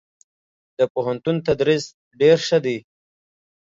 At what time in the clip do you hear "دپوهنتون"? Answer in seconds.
0.77-1.35